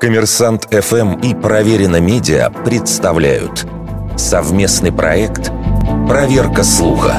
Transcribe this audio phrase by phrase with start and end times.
[0.00, 3.66] Коммерсант ФМ и Проверено Медиа представляют
[4.18, 5.50] совместный проект
[6.06, 7.14] «Проверка слуха».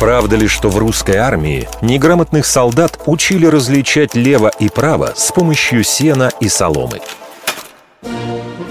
[0.00, 5.84] Правда ли, что в русской армии неграмотных солдат учили различать лево и право с помощью
[5.84, 7.00] сена и соломы?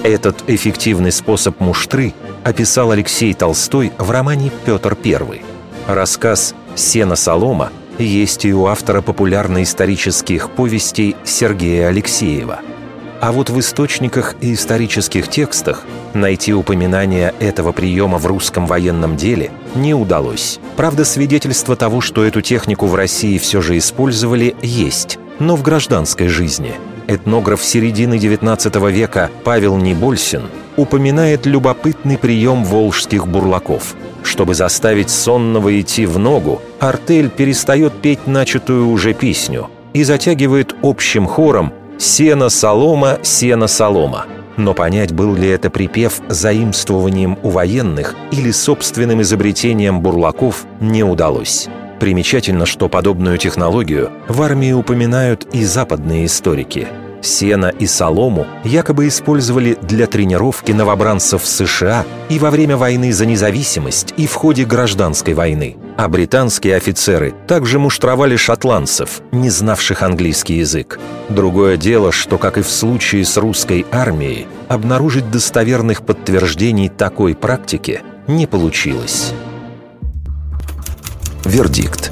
[0.03, 2.13] Этот эффективный способ муштры
[2.43, 5.41] описал Алексей Толстой в романе «Петр I».
[5.87, 7.71] Рассказ «Сено-солома»
[8.03, 12.59] есть и у автора популярно-исторических повестей Сергея Алексеева.
[13.21, 19.51] А вот в источниках и исторических текстах найти упоминание этого приема в русском военном деле
[19.73, 20.59] не удалось.
[20.75, 26.27] Правда, свидетельство того, что эту технику в России все же использовали, есть, но в гражданской
[26.27, 26.73] жизни.
[27.07, 30.43] Этнограф середины XIX века Павел Небольсин
[30.75, 33.95] упоминает любопытный прием волжских бурлаков–
[34.35, 41.25] чтобы заставить сонного идти в ногу, артель перестает петь начатую уже песню и затягивает общим
[41.25, 44.25] хором «Сено-солома, сено-солома».
[44.57, 51.69] Но понять, был ли это припев заимствованием у военных или собственным изобретением бурлаков, не удалось.
[52.01, 56.89] Примечательно, что подобную технологию в армии упоминают и западные историки–
[57.25, 63.25] Сено и солому якобы использовали для тренировки новобранцев в США и во время войны за
[63.25, 65.75] независимость и в ходе гражданской войны.
[65.97, 70.99] А британские офицеры также муштровали шотландцев, не знавших английский язык.
[71.29, 78.01] Другое дело, что, как и в случае с русской армией, обнаружить достоверных подтверждений такой практики
[78.27, 79.33] не получилось.
[81.43, 82.11] Вердикт.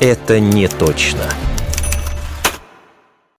[0.00, 1.24] Это не точно.